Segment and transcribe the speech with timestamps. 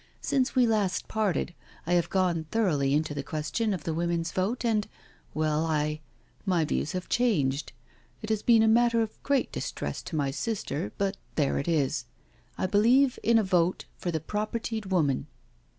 [0.23, 1.53] Since we last parted
[1.85, 4.87] I have gone thoroughly into the question of the women's vote, and—
[5.35, 7.71] well, I—my views have changed—
[8.23, 12.05] it has been a matter of great distress to my sister, but there it is—
[12.57, 15.27] I believe in a vote for the propertied woman."